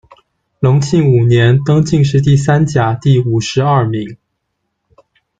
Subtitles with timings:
[0.59, 4.17] 隆庆五年，登进士第三甲第五十二名。